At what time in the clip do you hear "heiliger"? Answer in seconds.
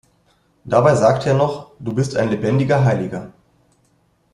2.83-3.31